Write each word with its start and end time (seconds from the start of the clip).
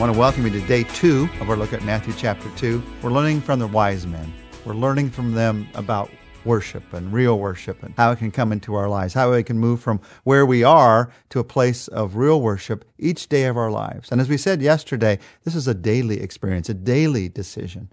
want 0.00 0.14
to 0.14 0.18
welcome 0.18 0.46
you 0.46 0.50
to 0.50 0.66
day 0.66 0.82
two 0.82 1.28
of 1.42 1.50
our 1.50 1.56
look 1.56 1.74
at 1.74 1.84
Matthew 1.84 2.14
chapter 2.16 2.48
2. 2.56 2.82
We're 3.02 3.10
learning 3.10 3.42
from 3.42 3.58
the 3.58 3.66
wise 3.66 4.06
men. 4.06 4.32
We're 4.64 4.72
learning 4.72 5.10
from 5.10 5.34
them 5.34 5.68
about 5.74 6.10
worship 6.46 6.94
and 6.94 7.12
real 7.12 7.38
worship 7.38 7.82
and 7.82 7.92
how 7.98 8.10
it 8.10 8.16
can 8.16 8.30
come 8.30 8.50
into 8.50 8.74
our 8.76 8.88
lives, 8.88 9.12
how 9.12 9.30
we 9.30 9.42
can 9.42 9.58
move 9.58 9.82
from 9.82 10.00
where 10.24 10.46
we 10.46 10.64
are 10.64 11.12
to 11.28 11.38
a 11.38 11.44
place 11.44 11.86
of 11.88 12.16
real 12.16 12.40
worship 12.40 12.86
each 12.98 13.28
day 13.28 13.44
of 13.44 13.58
our 13.58 13.70
lives. 13.70 14.10
And 14.10 14.22
as 14.22 14.30
we 14.30 14.38
said 14.38 14.62
yesterday, 14.62 15.18
this 15.44 15.54
is 15.54 15.68
a 15.68 15.74
daily 15.74 16.22
experience, 16.22 16.70
a 16.70 16.74
daily 16.74 17.28
decision. 17.28 17.92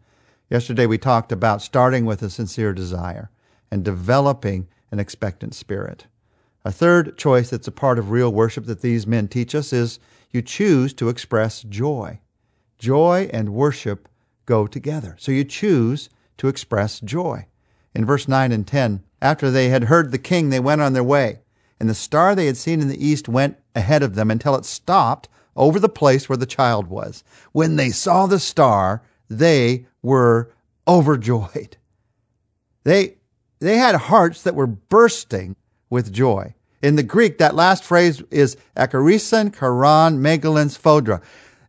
Yesterday 0.49 0.85
we 0.85 0.97
talked 0.97 1.33
about 1.33 1.61
starting 1.61 2.05
with 2.05 2.21
a 2.21 2.29
sincere 2.29 2.71
desire 2.71 3.29
and 3.69 3.83
developing 3.83 4.69
an 4.91 4.99
expectant 4.99 5.53
spirit. 5.53 6.05
A 6.67 6.71
third 6.71 7.17
choice 7.17 7.49
that's 7.49 7.69
a 7.69 7.71
part 7.71 7.97
of 7.97 8.11
real 8.11 8.29
worship 8.29 8.65
that 8.65 8.81
these 8.81 9.07
men 9.07 9.29
teach 9.29 9.55
us 9.55 9.71
is 9.71 9.99
you 10.31 10.41
choose 10.41 10.93
to 10.95 11.07
express 11.07 11.63
joy. 11.63 12.19
Joy 12.77 13.29
and 13.31 13.53
worship 13.53 14.09
go 14.45 14.67
together. 14.67 15.15
So 15.17 15.31
you 15.31 15.45
choose 15.45 16.09
to 16.39 16.49
express 16.49 16.99
joy. 16.99 17.45
In 17.95 18.03
verse 18.03 18.27
9 18.27 18.51
and 18.51 18.67
10, 18.67 19.01
after 19.21 19.49
they 19.49 19.69
had 19.69 19.85
heard 19.85 20.11
the 20.11 20.17
king, 20.17 20.49
they 20.49 20.59
went 20.59 20.81
on 20.81 20.91
their 20.91 21.05
way. 21.05 21.39
And 21.79 21.89
the 21.89 21.95
star 21.95 22.35
they 22.35 22.47
had 22.47 22.57
seen 22.57 22.81
in 22.81 22.89
the 22.89 23.01
east 23.01 23.29
went 23.29 23.55
ahead 23.73 24.03
of 24.03 24.15
them 24.15 24.29
until 24.29 24.53
it 24.53 24.65
stopped 24.65 25.29
over 25.55 25.79
the 25.79 25.87
place 25.87 26.27
where 26.27 26.35
the 26.35 26.45
child 26.45 26.87
was. 26.87 27.23
When 27.53 27.77
they 27.77 27.91
saw 27.91 28.25
the 28.25 28.39
star, 28.39 29.03
they 29.29 29.85
were 30.01 30.51
overjoyed. 30.85 31.77
They, 32.83 33.19
they 33.59 33.77
had 33.77 33.95
hearts 33.95 34.43
that 34.43 34.53
were 34.53 34.67
bursting 34.67 35.55
with 35.89 36.11
joy. 36.11 36.55
In 36.81 36.95
the 36.95 37.03
Greek, 37.03 37.39
that 37.39 37.55
last 37.55 37.83
phrase 37.83 38.21
is 38.29 38.55
ekarison, 38.75 39.53
karan, 39.53 40.19
megalin, 40.19 40.69
sphodra. 40.69 41.21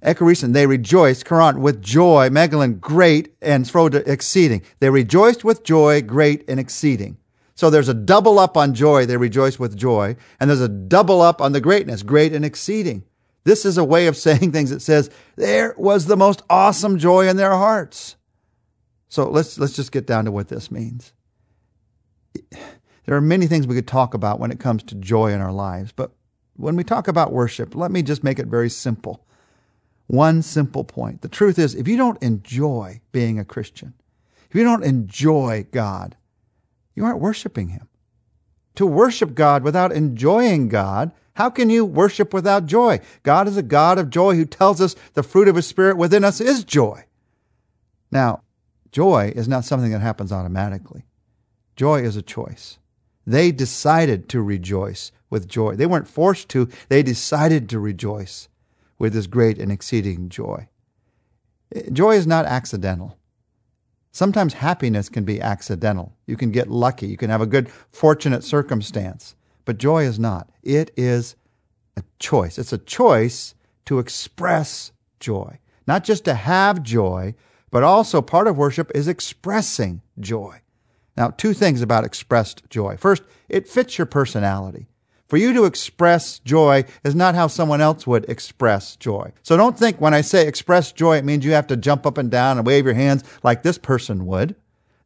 Ekarison, 0.03 0.53
they 0.53 0.67
rejoiced, 0.67 1.25
karan, 1.25 1.61
with 1.61 1.83
joy, 1.83 2.29
megalin, 2.29 2.79
great, 2.79 3.35
and 3.41 3.65
sphodra, 3.65 4.07
exceeding. 4.07 4.63
They 4.81 4.91
rejoiced 4.91 5.45
with 5.45 5.65
joy, 5.65 6.03
great, 6.03 6.49
and 6.49 6.61
exceeding. 6.61 7.17
So 7.55 7.71
there's 7.71 7.89
a 7.89 7.95
double 7.95 8.39
up 8.39 8.57
on 8.57 8.75
joy, 8.75 9.07
they 9.07 9.17
rejoice 9.17 9.59
with 9.59 9.77
joy, 9.77 10.15
and 10.39 10.49
there's 10.49 10.61
a 10.61 10.69
double 10.69 11.21
up 11.21 11.41
on 11.41 11.51
the 11.51 11.61
greatness, 11.61 12.05
great 12.05 12.33
and 12.33 12.45
exceeding. 12.45 13.03
This 13.43 13.65
is 13.65 13.79
a 13.79 13.85
way 13.85 14.07
of 14.07 14.17
saying 14.25 14.53
things 14.53 14.71
that 14.71 14.83
says 14.83 15.11
there 15.35 15.75
was 15.77 16.07
the 16.07 16.17
most 16.17 16.43
awesome 16.49 16.99
joy 16.99 17.27
in 17.27 17.37
their 17.37 17.51
hearts. 17.51 18.15
So 19.09 19.29
let's 19.31 19.59
let's 19.59 19.73
just 19.73 19.91
get 19.91 20.07
down 20.07 20.27
to 20.27 20.31
what 20.31 20.49
this 20.49 20.71
means. 20.71 21.13
There 23.09 23.17
are 23.17 23.23
many 23.23 23.47
things 23.47 23.67
we 23.67 23.75
could 23.75 23.89
talk 23.89 24.13
about 24.13 24.39
when 24.39 24.51
it 24.51 24.61
comes 24.61 24.83
to 24.83 24.95
joy 24.95 25.33
in 25.33 25.41
our 25.41 25.51
lives, 25.51 25.93
but 25.97 26.13
when 26.57 26.77
we 26.77 26.85
talk 26.85 27.09
about 27.09 27.33
worship, 27.33 27.75
let 27.75 27.91
me 27.91 28.03
just 28.03 28.23
make 28.23 28.39
it 28.39 28.49
very 28.49 28.69
simple. 28.69 29.25
One 30.09 30.43
simple 30.43 30.85
point. 30.85 31.23
The 31.23 31.29
truth 31.29 31.59
is, 31.59 31.75
if 31.75 31.89
you 31.89 31.97
don't 31.97 32.23
enjoy 32.23 33.01
being 33.11 33.39
a 33.39 33.47
Christian, 33.47 33.95
if 34.51 34.55
you 34.55 34.63
don't 34.63 34.85
enjoy 34.85 35.65
God, 35.71 36.19
you 36.95 37.03
aren't 37.07 37.23
worshiping 37.23 37.69
Him. 37.69 37.89
To 38.75 38.85
worship 38.85 39.35
God 39.35 39.63
without 39.63 39.91
enjoying 39.91 40.69
God, 40.69 41.11
how 41.33 41.49
can 41.49 41.71
you 41.71 41.87
worship 41.87 42.35
without 42.35 42.67
joy? 42.67 43.01
God 43.23 43.49
is 43.49 43.57
a 43.57 43.63
God 43.63 43.97
of 43.97 44.11
joy 44.11 44.35
who 44.35 44.45
tells 44.45 44.83
us 44.83 44.97
the 45.15 45.23
fruit 45.23 45.49
of 45.49 45.57
His 45.57 45.67
Spirit 45.67 45.97
within 45.97 46.25
us 46.25 46.43
is 46.43 46.63
joy. 46.63 47.07
Now, 48.11 48.43
joy 48.93 49.33
is 49.35 49.49
not 49.49 49.65
something 49.65 49.93
that 49.93 50.03
happens 50.03 50.31
automatically. 50.31 51.07
Joy 51.75 52.03
is 52.03 52.15
a 52.15 52.21
choice. 52.21 52.79
They 53.29 53.53
decided 53.53 54.31
to 54.31 54.41
rejoice 54.41 55.13
with 55.29 55.49
joy. 55.49 55.77
They 55.77 55.85
weren't 55.85 56.09
forced 56.09 56.49
to, 56.49 56.67
they 56.89 57.03
decided 57.03 57.69
to 57.69 57.79
rejoice 57.79 58.49
with 58.99 59.13
this 59.13 59.27
great 59.27 59.59
and 59.59 59.71
exceeding 59.71 60.31
joy. 60.31 60.67
Joy 61.93 62.13
is 62.17 62.27
not 62.27 62.47
accidental. 62.47 63.19
Sometimes 64.13 64.55
happiness 64.55 65.11
can 65.11 65.25
be 65.25 65.43
accidental. 65.43 66.17
You 66.27 66.39
can 66.39 66.53
get 66.53 66.71
lucky. 66.71 67.07
You 67.07 67.19
can 67.19 67.29
have 67.29 67.43
a 67.43 67.47
good, 67.47 67.69
fortunate 67.91 68.45
circumstance. 68.45 69.37
But 69.67 69.77
joy 69.77 70.05
is 70.05 70.19
not. 70.19 70.49
It 70.63 70.91
is 70.97 71.37
a 71.99 72.05
choice. 72.19 72.59
It's 72.59 72.73
a 72.73 72.79
choice 72.79 73.55
to 73.85 73.99
express 73.99 74.93
joy. 75.21 75.59
Not 75.87 76.03
just 76.03 76.25
to 76.25 76.33
have 76.33 76.83
joy, 76.83 77.35
but 77.71 77.83
also 77.83 78.23
part 78.23 78.47
of 78.47 78.57
worship 78.57 78.91
is 78.95 79.07
expressing 79.07 80.01
joy. 80.19 80.63
Now, 81.19 81.31
two 81.31 81.53
things 81.53 81.83
about 81.83 82.05
expressed 82.05 82.63
joy. 82.71 82.97
First, 82.97 83.25
it 83.49 83.67
fits 83.67 83.99
your 83.99 84.07
personality. 84.07 84.87
For 85.27 85.37
you 85.37 85.53
to 85.53 85.65
express 85.65 86.39
joy 86.39 86.85
is 87.03 87.17
not 87.17 87.35
how 87.35 87.49
someone 87.49 87.81
else 87.81 88.07
would 88.07 88.25
express 88.31 88.95
joy. 88.95 89.33
So 89.43 89.57
don't 89.57 89.77
think 89.77 90.01
when 90.01 90.15
I 90.15 90.21
say 90.21 90.47
express 90.47 90.93
joy, 90.93 91.17
it 91.17 91.25
means 91.25 91.45
you 91.45 91.55
have 91.55 91.67
to 91.67 91.77
jump 91.77 92.07
up 92.07 92.19
and 92.19 92.31
down 92.31 92.57
and 92.57 92.65
wave 92.65 92.85
your 92.85 92.95
hands 92.95 93.25
like 93.43 93.65
this 93.65 93.79
person 93.79 94.27
would. 94.27 94.55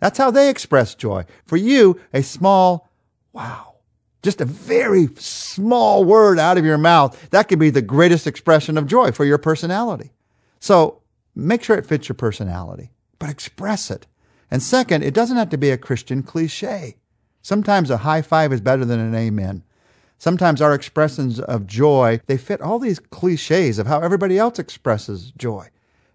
That's 0.01 0.19
how 0.19 0.31
they 0.31 0.51
express 0.51 0.95
joy. 0.95 1.25
For 1.47 1.57
you, 1.57 1.99
a 2.13 2.23
small 2.23 2.91
wow, 3.33 3.77
just 4.23 4.43
a 4.43 4.45
very 4.45 5.09
small 5.17 6.05
word 6.05 6.39
out 6.39 6.59
of 6.59 6.67
your 6.67 6.77
mouth, 6.77 7.31
that 7.31 7.49
could 7.49 7.59
be 7.59 7.71
the 7.71 7.81
greatest 7.81 8.27
expression 8.27 8.77
of 8.77 8.87
joy 8.87 9.13
for 9.13 9.25
your 9.25 9.39
personality. 9.39 10.13
So 10.61 11.01
make 11.35 11.65
sure 11.65 11.79
it 11.79 11.87
fits 11.87 12.11
your 12.11 12.17
personality, 12.17 12.91
but 13.19 13.31
express 13.31 13.91
it. 13.91 14.07
And 14.53 14.63
second, 14.63 15.03
it 15.03 15.15
doesn't 15.15 15.39
have 15.39 15.49
to 15.49 15.57
be 15.57 15.71
a 15.71 15.79
Christian 15.79 16.23
cliche. 16.23 16.99
Sometimes 17.41 17.89
a 17.89 17.97
high 17.97 18.21
five 18.21 18.53
is 18.53 18.61
better 18.61 18.85
than 18.85 19.01
an 19.01 19.15
amen. 19.15 19.65
Sometimes 20.19 20.61
our 20.61 20.75
expressions 20.75 21.41
of 21.41 21.67
joy, 21.67 22.21
they 22.27 22.37
fit 22.37 22.61
all 22.61 22.79
these 22.79 22.99
cliches 22.99 23.79
of 23.79 23.87
how 23.87 24.03
everybody 24.03 24.39
else 24.39 24.59
expresses 24.59 25.33
joy. 25.39 25.71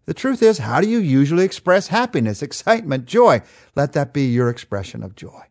The 0.06 0.14
truth 0.14 0.44
is, 0.44 0.60
how 0.60 0.82
do 0.82 0.88
you 0.88 1.00
usually 1.00 1.46
express 1.46 1.88
happiness, 1.88 2.44
excitement, 2.44 3.08
joy? 3.08 3.42
Let 3.76 3.94
that 3.94 4.14
be 4.14 4.28
your 4.28 4.52
expression 4.52 5.02
of 5.02 5.16
joy. 5.16 5.42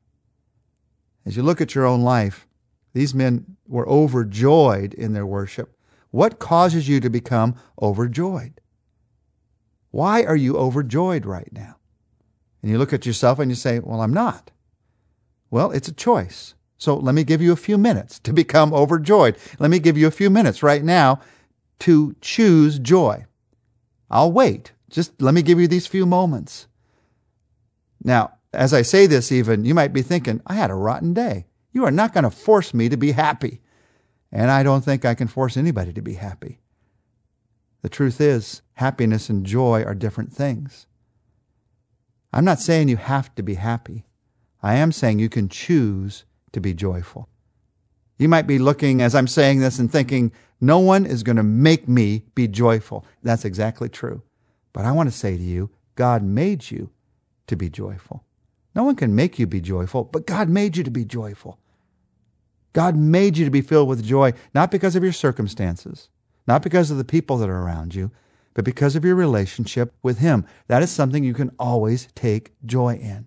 As 1.27 1.37
you 1.37 1.43
look 1.43 1.61
at 1.61 1.75
your 1.75 1.87
own 1.87 2.03
life, 2.03 2.47
these 2.93 3.13
men 3.13 3.57
were 3.67 3.89
overjoyed 3.89 4.95
in 4.95 5.13
their 5.13 5.27
worship. 5.27 5.77
What 6.13 6.39
causes 6.39 6.89
you 6.89 7.01
to 7.01 7.11
become 7.11 7.57
overjoyed? 7.83 8.61
Why 9.91 10.23
are 10.23 10.37
you 10.37 10.57
overjoyed 10.57 11.27
right 11.27 11.53
now? 11.53 11.79
And 12.67 12.73
you 12.73 12.79
look 12.79 12.93
at 12.93 13.07
yourself 13.07 13.39
and 13.39 13.49
you 13.49 13.55
say, 13.55 13.79
Well, 13.79 14.01
I'm 14.01 14.13
not. 14.13 14.51
Well, 15.53 15.71
it's 15.71 15.87
a 15.87 15.93
choice. 15.93 16.55
So 16.79 16.97
let 16.97 17.15
me 17.15 17.23
give 17.23 17.41
you 17.41 17.53
a 17.53 17.57
few 17.57 17.79
minutes 17.79 18.19
to 18.19 18.33
become 18.43 18.75
overjoyed. 18.75 19.37
Let 19.61 19.71
me 19.71 19.79
give 19.79 19.97
you 19.97 20.09
a 20.09 20.11
few 20.11 20.31
minutes 20.31 20.65
right 20.65 20.83
now 20.83 21.21
to 21.79 22.17
choose 22.21 22.81
joy. 22.81 23.25
I'll 24.11 24.33
wait. 24.33 24.73
Just 24.91 25.23
let 25.23 25.33
me 25.33 25.43
give 25.43 25.61
you 25.61 25.69
these 25.69 25.87
few 25.87 26.07
moments. 26.07 26.67
Now, 28.03 28.33
as 28.53 28.75
I 28.75 28.83
say 28.83 29.07
this, 29.07 29.31
even, 29.31 29.65
you 29.65 29.73
might 29.73 29.93
be 29.93 30.03
thinking, 30.03 30.43
I 30.45 30.55
had 30.55 30.73
a 30.73 30.75
rotten 30.75 31.15
day. 31.15 31.47
You 31.71 31.85
are 31.85 31.93
not 31.93 32.13
going 32.13 32.25
to 32.25 32.31
force 32.31 32.75
me 32.75 32.89
to 32.89 32.97
be 32.97 33.13
happy. 33.13 33.61
And 34.33 34.51
I 34.51 34.65
don't 34.65 34.85
think 34.85 35.05
I 35.05 35.15
can 35.15 35.29
force 35.29 35.57
anybody 35.57 35.93
to 35.93 36.03
be 36.03 36.15
happy. 36.15 36.59
The 37.83 37.89
truth 37.89 38.21
is, 38.21 38.63
happiness 38.73 39.31
and 39.31 39.47
joy 39.47 39.85
are 39.85 39.95
different 39.95 40.33
things. 40.33 40.89
I'm 42.37 42.45
not 42.45 42.61
saying 42.61 42.89
you 42.89 42.99
have 42.99 43.35
to 43.37 43.43
be 43.43 43.55
happy. 43.55 44.05
I 44.63 44.75
am 44.75 44.93
saying 44.93 45.19
you 45.19 45.31
can 45.31 45.49
choose 45.49 46.27
to 46.53 46.61
be 46.61 46.75
joyful. 46.75 47.31
You 48.19 48.29
might 48.29 48.47
be 48.47 48.59
looking 48.59 49.01
as 49.01 49.15
I'm 49.15 49.27
saying 49.27 49.61
this 49.61 49.79
and 49.79 49.91
thinking, 49.91 50.31
no 50.61 50.79
one 50.79 51.07
is 51.07 51.23
going 51.23 51.37
to 51.37 51.43
make 51.43 51.89
me 51.89 52.25
be 52.35 52.47
joyful. 52.47 53.07
That's 53.23 53.47
exactly 53.47 53.89
true. 53.89 54.21
But 54.75 54.85
I 54.85 54.93
want 54.93 55.11
to 55.11 55.17
say 55.17 55.39
to 55.39 55.43
you, 55.43 55.71
God 55.95 56.23
made 56.23 56.71
you 56.71 56.91
to 57.47 57.57
be 57.57 57.71
joyful. 57.71 58.23
No 58.75 58.85
one 58.85 58.97
can 58.97 59.15
make 59.15 59.39
you 59.39 59.47
be 59.47 59.63
joyful, 59.63 60.05
but 60.05 60.27
God 60.27 60.51
made 60.51 60.77
you 60.77 60.85
to 60.85 60.91
be 60.91 61.07
joyful. 61.07 61.59
God 62.75 62.97
made 62.97 63.39
you 63.39 63.47
to 63.47 63.51
be 63.51 63.63
filled 63.63 63.89
with 63.89 64.05
joy, 64.05 64.35
not 64.55 64.71
because 64.71 64.95
of 64.95 65.03
your 65.03 65.15
circumstances, 65.15 66.11
not 66.47 66.63
because 66.63 66.91
of 66.91 66.99
the 66.99 67.05
people 67.05 67.39
that 67.39 67.49
are 67.49 67.63
around 67.63 67.95
you, 67.95 68.11
but 68.57 68.65
because 68.65 68.97
of 68.97 69.05
your 69.05 69.15
relationship 69.15 69.93
with 70.03 70.17
Him. 70.17 70.47
That 70.67 70.83
is 70.83 70.89
something 70.89 71.23
you 71.23 71.35
can 71.35 71.55
always 71.59 72.09
take 72.15 72.55
joy 72.65 72.95
in. 72.95 73.27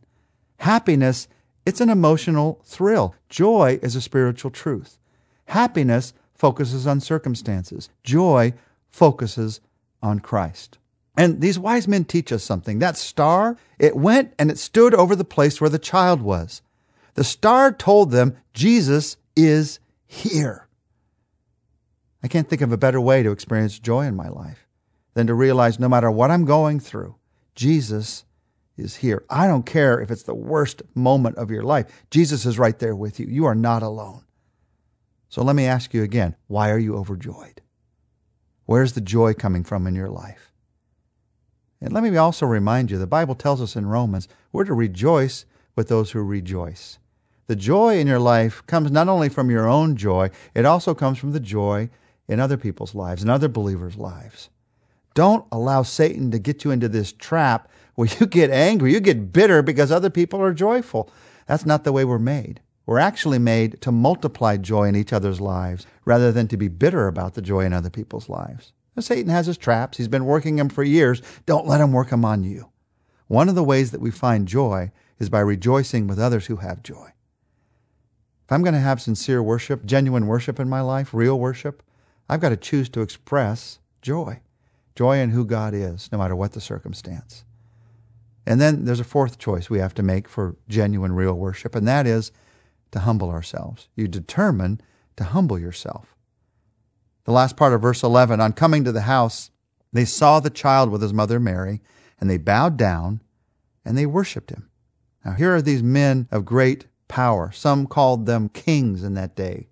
Happiness, 0.58 1.28
it's 1.68 1.82
an 1.82 1.92
emotional 1.92 2.60
thrill. 2.66 3.14
Joy 3.30 3.78
is 3.84 3.96
a 3.96 4.02
spiritual 4.02 4.50
truth. 4.50 4.98
Happiness 5.46 6.16
focuses 6.34 6.88
on 6.88 7.00
circumstances. 7.00 7.92
Joy 8.04 8.56
focuses 8.90 9.62
on 10.02 10.20
Christ. 10.20 10.80
And 11.16 11.42
these 11.42 11.60
wise 11.60 11.88
men 11.88 12.06
teach 12.06 12.32
us 12.32 12.44
something. 12.44 12.80
That 12.80 12.98
star, 12.98 13.56
it 13.78 13.96
went 13.96 14.34
and 14.40 14.50
it 14.50 14.58
stood 14.58 14.96
over 14.96 15.16
the 15.16 15.24
place 15.24 15.62
where 15.62 15.70
the 15.70 15.78
child 15.78 16.24
was. 16.24 16.64
The 17.14 17.24
star 17.24 17.72
told 17.72 18.10
them 18.10 18.36
Jesus 18.56 19.16
is 19.36 19.80
here. 20.08 20.68
I 22.24 22.28
can't 22.28 22.50
think 22.50 22.64
of 22.64 22.72
a 22.72 22.78
better 22.78 23.00
way 23.00 23.22
to 23.22 23.30
experience 23.30 23.78
joy 23.78 24.08
in 24.08 24.16
my 24.16 24.30
life 24.30 24.66
than 25.20 25.28
to 25.28 25.34
realize 25.34 25.80
no 25.80 25.90
matter 25.90 26.10
what 26.10 26.32
I'm 26.32 26.46
going 26.46 26.80
through, 26.80 27.14
Jesus 27.54 28.24
is 28.78 28.96
here. 28.96 29.26
I 29.30 29.48
don't 29.48 29.66
care 29.66 30.00
if 30.00 30.10
it's 30.10 30.24
the 30.24 30.34
worst 30.34 30.82
moment 30.96 31.36
of 31.36 31.52
your 31.52 31.64
life. 31.64 32.06
Jesus 32.10 32.46
is 32.46 32.58
right 32.58 32.80
there 32.80 32.96
with 32.96 33.20
you. 33.20 33.26
You 33.26 33.44
are 33.44 33.54
not 33.54 33.84
alone. 33.84 34.24
So 35.28 35.44
let 35.44 35.58
me 35.58 35.66
ask 35.66 35.94
you 35.94 36.04
again 36.04 36.38
why 36.48 36.72
are 36.72 36.80
you 36.80 36.96
overjoyed? 36.96 37.62
Where's 38.66 38.94
the 38.94 39.02
joy 39.02 39.34
coming 39.34 39.66
from 39.66 39.88
in 39.88 39.94
your 39.94 40.08
life? 40.08 40.54
And 41.82 41.92
let 41.92 42.02
me 42.02 42.16
also 42.16 42.46
remind 42.46 42.90
you 42.90 42.98
the 42.98 43.06
Bible 43.06 43.36
tells 43.36 43.62
us 43.62 43.76
in 43.76 43.88
Romans 43.88 44.30
we're 44.54 44.64
to 44.64 44.74
rejoice 44.74 45.46
with 45.76 45.90
those 45.90 46.12
who 46.12 46.24
rejoice. 46.24 46.98
The 47.48 47.58
joy 47.58 48.00
in 48.00 48.08
your 48.08 48.20
life 48.20 48.66
comes 48.68 48.90
not 48.90 49.10
only 49.10 49.28
from 49.28 49.50
your 49.50 49.68
own 49.68 49.98
joy, 49.98 50.30
it 50.56 50.64
also 50.64 50.94
comes 50.94 51.18
from 51.18 51.34
the 51.34 51.42
joy 51.42 51.90
in 52.30 52.40
other 52.40 52.56
people's 52.56 52.96
lives, 52.96 53.22
in 53.22 53.30
other 53.30 53.50
believers' 53.50 53.98
lives. 53.98 54.50
Don't 55.14 55.46
allow 55.52 55.84
Satan 55.84 56.32
to 56.32 56.40
get 56.40 56.64
you 56.64 56.72
into 56.72 56.88
this 56.88 57.12
trap 57.12 57.70
where 57.96 58.08
you 58.20 58.28
get 58.28 58.50
angry, 58.50 58.94
you 58.94 59.00
get 59.00 59.34
bitter 59.34 59.62
because 59.62 59.92
other 59.92 60.10
people 60.10 60.42
are 60.42 60.54
joyful. 60.54 61.12
That's 61.48 61.66
not 61.66 61.84
the 61.84 61.92
way 61.92 62.06
we're 62.06 62.20
made. 62.20 62.62
We're 62.86 63.00
actually 63.00 63.40
made 63.40 63.82
to 63.82 63.92
multiply 63.92 64.58
joy 64.58 64.88
in 64.88 64.96
each 64.96 65.14
other's 65.14 65.42
lives 65.42 65.86
rather 66.06 66.32
than 66.32 66.48
to 66.48 66.58
be 66.58 66.68
bitter 66.68 67.08
about 67.08 67.34
the 67.34 67.42
joy 67.42 67.66
in 67.66 67.74
other 67.74 67.90
people's 67.90 68.30
lives. 68.30 68.74
Now, 68.96 69.02
Satan 69.02 69.30
has 69.30 69.46
his 69.46 69.58
traps. 69.58 69.98
He's 69.98 70.08
been 70.08 70.26
working 70.26 70.56
them 70.56 70.70
for 70.70 70.84
years. 70.84 71.22
Don't 71.46 71.68
let 71.68 71.82
him 71.82 71.92
work 71.92 72.10
them 72.10 72.26
on 72.26 72.44
you. 72.44 72.70
One 73.28 73.48
of 73.48 73.56
the 73.56 73.64
ways 73.64 73.92
that 73.92 74.02
we 74.02 74.12
find 74.12 74.48
joy 74.48 74.92
is 75.20 75.30
by 75.30 75.40
rejoicing 75.42 76.08
with 76.08 76.20
others 76.20 76.48
who 76.48 76.56
have 76.58 76.82
joy. 76.82 77.12
If 78.46 78.52
I'm 78.52 78.64
going 78.64 78.74
to 78.74 78.80
have 78.80 79.02
sincere 79.02 79.44
worship, 79.44 79.86
genuine 79.86 80.26
worship 80.26 80.60
in 80.60 80.68
my 80.68 80.82
life, 80.82 81.14
real 81.14 81.40
worship, 81.40 81.84
I've 82.28 82.40
got 82.40 82.50
to 82.50 82.58
choose 82.58 82.90
to 82.90 83.02
express 83.02 83.80
joy. 84.02 84.40
Joy 85.00 85.20
in 85.20 85.30
who 85.30 85.46
God 85.46 85.74
is, 85.74 86.12
no 86.12 86.18
matter 86.18 86.36
what 86.36 86.52
the 86.52 86.60
circumstance. 86.60 87.46
And 88.46 88.60
then 88.60 88.84
there's 88.84 89.00
a 89.00 89.06
fourth 89.06 89.38
choice 89.38 89.70
we 89.70 89.80
have 89.80 89.94
to 89.94 90.04
make 90.04 90.28
for 90.28 90.58
genuine, 90.68 91.14
real 91.14 91.36
worship, 91.36 91.74
and 91.74 91.88
that 91.88 92.06
is 92.06 92.34
to 92.92 93.00
humble 93.00 93.30
ourselves. 93.30 93.88
You 93.96 94.10
determine 94.10 94.82
to 95.16 95.24
humble 95.24 95.58
yourself. 95.58 96.18
The 97.24 97.32
last 97.32 97.56
part 97.56 97.72
of 97.72 97.82
verse 97.82 98.04
11 98.04 98.42
On 98.42 98.52
coming 98.52 98.84
to 98.84 98.92
the 98.92 99.04
house, 99.04 99.52
they 99.94 100.04
saw 100.04 100.42
the 100.42 100.50
child 100.50 100.90
with 100.90 101.02
his 101.02 101.14
mother 101.14 101.40
Mary, 101.40 101.82
and 102.20 102.30
they 102.30 102.36
bowed 102.36 102.76
down 102.76 103.22
and 103.86 103.98
they 103.98 104.06
worshiped 104.06 104.50
him. 104.50 104.70
Now, 105.24 105.32
here 105.32 105.56
are 105.56 105.62
these 105.62 105.82
men 105.82 106.28
of 106.30 106.44
great 106.44 106.88
power. 107.08 107.54
Some 107.54 107.88
called 107.88 108.26
them 108.26 108.50
kings 108.50 109.02
in 109.06 109.14
that 109.14 109.34
day. 109.34 109.70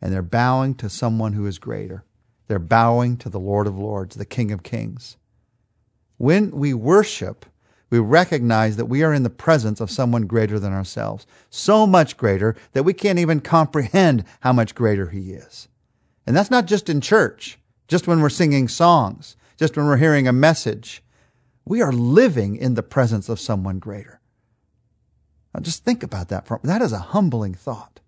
And 0.00 0.10
they're 0.10 0.22
bowing 0.22 0.74
to 0.76 0.88
someone 0.88 1.34
who 1.34 1.44
is 1.44 1.58
greater. 1.58 2.06
They're 2.52 2.58
bowing 2.58 3.16
to 3.16 3.30
the 3.30 3.40
Lord 3.40 3.66
of 3.66 3.78
Lords, 3.78 4.14
the 4.14 4.26
King 4.26 4.52
of 4.52 4.62
Kings. 4.62 5.16
When 6.18 6.50
we 6.50 6.74
worship, 6.74 7.46
we 7.88 7.98
recognize 7.98 8.76
that 8.76 8.90
we 8.90 9.02
are 9.02 9.14
in 9.14 9.22
the 9.22 9.30
presence 9.30 9.80
of 9.80 9.90
someone 9.90 10.26
greater 10.26 10.58
than 10.58 10.74
ourselves, 10.74 11.26
so 11.48 11.86
much 11.86 12.18
greater 12.18 12.54
that 12.74 12.82
we 12.82 12.92
can't 12.92 13.18
even 13.18 13.40
comprehend 13.40 14.24
how 14.40 14.52
much 14.52 14.74
greater 14.74 15.08
He 15.08 15.32
is. 15.32 15.68
And 16.26 16.36
that's 16.36 16.50
not 16.50 16.66
just 16.66 16.90
in 16.90 17.00
church, 17.00 17.58
just 17.88 18.06
when 18.06 18.20
we're 18.20 18.28
singing 18.28 18.68
songs, 18.68 19.34
just 19.56 19.74
when 19.74 19.86
we're 19.86 19.96
hearing 19.96 20.28
a 20.28 20.32
message. 20.34 21.02
We 21.64 21.80
are 21.80 21.90
living 21.90 22.56
in 22.56 22.74
the 22.74 22.82
presence 22.82 23.30
of 23.30 23.40
someone 23.40 23.78
greater. 23.78 24.20
Now 25.54 25.60
just 25.60 25.86
think 25.86 26.02
about 26.02 26.28
that. 26.28 26.46
For, 26.46 26.60
That 26.62 26.82
is 26.82 26.92
a 26.92 26.98
humbling 26.98 27.54
thought. 27.54 28.00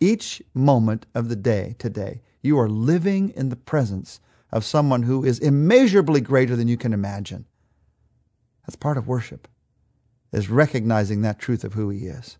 Each 0.00 0.42
moment 0.52 1.06
of 1.14 1.28
the 1.28 1.36
day 1.36 1.74
today, 1.78 2.20
you 2.42 2.58
are 2.58 2.68
living 2.68 3.30
in 3.30 3.48
the 3.48 3.56
presence 3.56 4.20
of 4.52 4.64
someone 4.64 5.02
who 5.02 5.24
is 5.24 5.38
immeasurably 5.38 6.20
greater 6.20 6.54
than 6.54 6.68
you 6.68 6.76
can 6.76 6.92
imagine. 6.92 7.46
That's 8.62 8.76
part 8.76 8.98
of 8.98 9.08
worship, 9.08 9.48
is 10.32 10.50
recognizing 10.50 11.22
that 11.22 11.38
truth 11.38 11.64
of 11.64 11.74
who 11.74 11.88
he 11.90 12.06
is. 12.06 12.38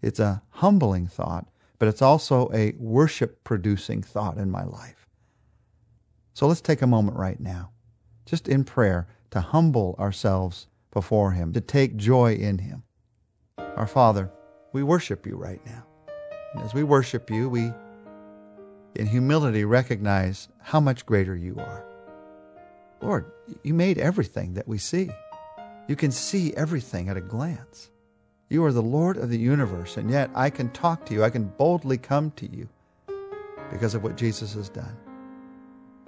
It's 0.00 0.20
a 0.20 0.42
humbling 0.50 1.06
thought, 1.06 1.48
but 1.78 1.88
it's 1.88 2.02
also 2.02 2.50
a 2.52 2.74
worship 2.78 3.44
producing 3.44 4.02
thought 4.02 4.38
in 4.38 4.50
my 4.50 4.64
life. 4.64 5.06
So 6.34 6.46
let's 6.46 6.60
take 6.60 6.82
a 6.82 6.86
moment 6.86 7.16
right 7.16 7.40
now, 7.40 7.70
just 8.24 8.48
in 8.48 8.64
prayer, 8.64 9.06
to 9.30 9.40
humble 9.40 9.96
ourselves 9.98 10.66
before 10.90 11.32
him, 11.32 11.52
to 11.52 11.60
take 11.60 11.96
joy 11.96 12.34
in 12.34 12.58
him. 12.58 12.82
Our 13.58 13.86
Father, 13.86 14.30
we 14.72 14.82
worship 14.82 15.26
you 15.26 15.36
right 15.36 15.64
now. 15.66 15.85
As 16.58 16.74
we 16.74 16.82
worship 16.82 17.30
you, 17.30 17.48
we, 17.48 17.72
in 18.94 19.06
humility, 19.06 19.64
recognize 19.64 20.48
how 20.60 20.80
much 20.80 21.06
greater 21.06 21.36
you 21.36 21.56
are. 21.58 21.84
Lord, 23.00 23.30
you 23.62 23.74
made 23.74 23.98
everything 23.98 24.54
that 24.54 24.66
we 24.66 24.78
see. 24.78 25.10
You 25.88 25.96
can 25.96 26.10
see 26.10 26.54
everything 26.54 27.08
at 27.08 27.16
a 27.16 27.20
glance. 27.20 27.90
You 28.48 28.64
are 28.64 28.72
the 28.72 28.82
Lord 28.82 29.16
of 29.16 29.28
the 29.28 29.38
universe, 29.38 29.96
and 29.96 30.10
yet 30.10 30.30
I 30.34 30.50
can 30.50 30.70
talk 30.70 31.04
to 31.06 31.14
you. 31.14 31.22
I 31.22 31.30
can 31.30 31.44
boldly 31.44 31.98
come 31.98 32.30
to 32.32 32.50
you 32.50 32.68
because 33.70 33.94
of 33.94 34.02
what 34.02 34.16
Jesus 34.16 34.54
has 34.54 34.68
done. 34.68 34.96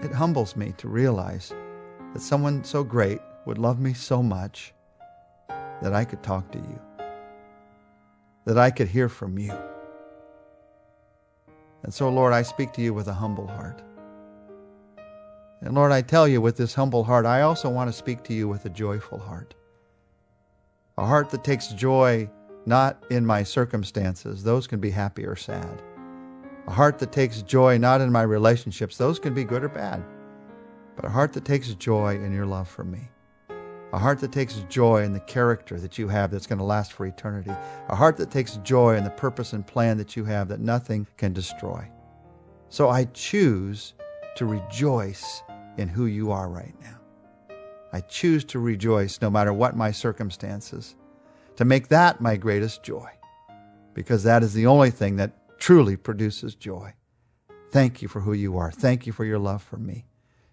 It 0.01 0.13
humbles 0.13 0.57
me 0.57 0.75
to 0.79 0.89
realize 0.89 1.53
that 2.13 2.21
someone 2.21 2.65
so 2.65 2.85
great 2.85 3.21
would 3.47 3.59
love 3.59 3.81
me 3.81 3.93
so 3.95 4.23
much 4.23 4.73
that 5.83 5.93
I 5.93 6.05
could 6.05 6.23
talk 6.23 6.51
to 6.53 6.59
you 6.59 6.81
that 8.49 8.57
I 8.57 8.71
could 8.71 8.89
hear 8.89 9.11
from 9.11 9.39
you. 9.39 9.53
And 11.89 11.95
so, 11.95 12.11
Lord, 12.11 12.35
I 12.35 12.43
speak 12.43 12.75
to 12.75 12.83
you 12.83 12.93
with 12.93 13.09
a 13.09 13.15
humble 13.15 13.47
heart. 13.47 13.81
And 15.63 15.75
Lord, 15.75 15.91
I 15.91 16.03
tell 16.03 16.29
you 16.29 16.39
with 16.39 16.59
this 16.59 16.75
humble 16.75 17.03
heart, 17.03 17.25
I 17.25 17.41
also 17.41 17.71
want 17.71 17.89
to 17.89 17.97
speak 17.97 18.23
to 18.25 18.35
you 18.35 18.47
with 18.47 18.67
a 18.67 18.69
joyful 18.69 19.19
heart. 19.19 19.55
A 20.99 21.07
heart 21.07 21.31
that 21.31 21.45
takes 21.45 21.69
joy 21.69 22.29
not 22.67 23.03
in 23.09 23.25
my 23.25 23.43
circumstances, 23.43 24.45
those 24.45 24.67
can 24.67 24.81
be 24.81 24.91
happy 24.91 25.25
or 25.25 25.35
sad. 25.35 25.81
A 26.67 26.73
heart 26.73 26.99
that 26.99 27.11
takes 27.11 27.41
joy 27.41 27.79
not 27.79 28.03
in 28.03 28.13
my 28.13 28.21
relationships, 28.21 28.99
those 28.99 29.19
can 29.19 29.33
be 29.33 29.45
good 29.45 29.65
or 29.65 29.71
bad. 29.71 30.05
But 30.95 31.07
a 31.07 31.09
heart 31.09 31.33
that 31.33 31.47
takes 31.47 31.73
joy 31.73 32.17
in 32.17 32.35
your 32.35 32.45
love 32.45 32.69
for 32.69 32.85
me 32.85 33.09
a 33.93 33.99
heart 33.99 34.19
that 34.21 34.33
takes 34.33 34.55
joy 34.69 35.03
in 35.03 35.13
the 35.13 35.21
character 35.21 35.81
that 35.81 35.97
you 35.97 36.09
have 36.09 36.31
that's 36.31 36.47
going 36.47 36.59
to 36.59 36.65
last 36.65 36.93
for 36.93 37.07
eternity, 37.07 37.53
a 37.89 37.97
heart 37.97 38.17
that 38.19 38.31
takes 38.31 38.57
joy 38.59 38.97
in 38.97 39.05
the 39.05 39.11
purpose 39.11 39.53
and 39.53 39.67
plan 39.67 39.97
that 39.97 40.15
you 40.17 40.25
have 40.25 40.49
that 40.49 40.61
nothing 40.61 41.07
can 41.17 41.33
destroy. 41.33 41.89
So 42.69 42.91
I 42.91 43.05
choose 43.15 43.95
to 44.37 44.45
rejoice 44.45 45.43
in 45.79 45.89
who 45.89 46.07
you 46.07 46.31
are 46.31 46.49
right 46.49 46.75
now. 46.83 47.57
I 47.93 48.01
choose 48.01 48.45
to 48.47 48.59
rejoice 48.59 49.23
no 49.23 49.31
matter 49.31 49.53
what 49.55 49.77
my 49.77 49.91
circumstances, 49.91 50.95
to 51.57 51.65
make 51.65 51.89
that 51.89 52.21
my 52.21 52.37
greatest 52.37 52.83
joy, 52.83 53.09
because 53.95 54.23
that 54.25 54.43
is 54.43 54.53
the 54.53 54.67
only 54.67 54.91
thing 54.91 55.17
that 55.17 55.59
truly 55.59 55.97
produces 55.97 56.55
joy. 56.55 56.93
Thank 57.71 58.03
you 58.03 58.09
for 58.09 58.21
who 58.21 58.35
you 58.35 58.59
are. 58.59 58.71
Thank 58.71 59.07
you 59.07 59.13
for 59.13 59.25
your 59.25 59.39
love 59.39 59.63
for 59.63 59.79
me. 59.79 60.07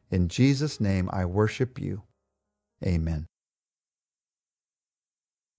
In 0.10 0.30
Jesus' 0.30 0.80
name, 0.80 1.10
I 1.12 1.25
worship 1.25 1.80
you. 1.80 2.04
Amen. 2.84 3.27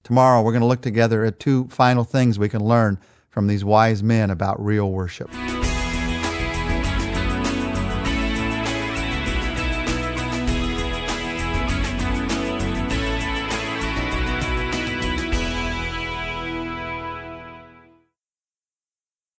Tomorrow, 0.04 0.42
we're 0.42 0.52
going 0.52 0.60
to 0.60 0.66
look 0.66 0.82
together 0.82 1.24
at 1.24 1.40
two 1.40 1.66
final 1.68 2.04
things 2.04 2.38
we 2.38 2.48
can 2.48 2.64
learn 2.64 2.98
from 3.28 3.48
these 3.48 3.64
wise 3.64 4.02
men 4.02 4.30
about 4.30 4.64
real 4.64 4.90
worship. 4.90 5.30